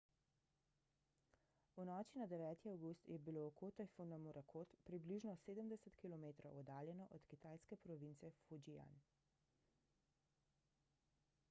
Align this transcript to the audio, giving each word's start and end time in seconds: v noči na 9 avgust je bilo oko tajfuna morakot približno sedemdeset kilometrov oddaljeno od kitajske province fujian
v 1.77 1.83
noči 1.89 2.21
na 2.21 2.27
9 2.31 2.47
avgust 2.71 3.11
je 3.15 3.19
bilo 3.27 3.43
oko 3.49 3.69
tajfuna 3.81 4.19
morakot 4.23 4.73
približno 4.91 5.37
sedemdeset 5.43 6.01
kilometrov 6.05 6.59
oddaljeno 6.63 7.09
od 7.21 7.31
kitajske 7.35 7.81
province 7.87 8.35
fujian 8.43 8.99